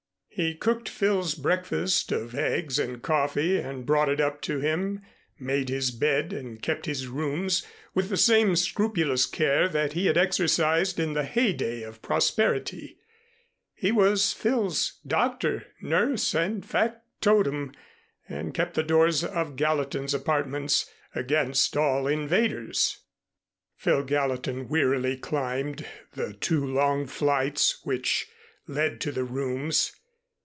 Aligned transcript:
He 0.33 0.55
cooked 0.55 0.87
Phil's 0.89 1.35
breakfast 1.35 2.09
of 2.13 2.33
eggs 2.33 2.79
and 2.79 3.01
coffee 3.03 3.57
and 3.59 3.85
brought 3.85 4.07
it 4.07 4.21
up 4.21 4.41
to 4.43 4.59
him, 4.59 5.01
made 5.37 5.67
his 5.67 5.91
bed 5.91 6.31
and 6.31 6.59
kept 6.61 6.85
his 6.85 7.05
rooms 7.07 7.67
with 7.93 8.07
the 8.07 8.15
same 8.17 8.55
scrupulous 8.55 9.25
care 9.25 9.67
that 9.67 9.91
he 9.91 10.05
had 10.05 10.17
exercised 10.17 11.01
in 11.01 11.13
the 11.13 11.25
heydey 11.25 11.83
of 11.83 12.01
prosperity. 12.01 12.97
He 13.75 13.91
was 13.91 14.31
Phil's 14.31 15.01
doctor, 15.05 15.67
nurse 15.81 16.33
and 16.33 16.65
factotum, 16.65 17.73
and 18.27 18.53
kept 18.53 18.75
the 18.75 18.83
doors 18.83 19.25
of 19.25 19.57
Gallatin's 19.57 20.13
apartments 20.13 20.89
against 21.13 21.75
all 21.75 22.07
invaders. 22.07 22.99
Phil 23.75 24.03
Gallatin 24.03 24.69
wearily 24.69 25.17
climbed 25.17 25.85
the 26.13 26.33
two 26.33 26.65
long 26.65 27.05
flights 27.05 27.81
which 27.83 28.27
led 28.65 29.01
to 29.01 29.11
the 29.11 29.25
rooms. 29.25 29.91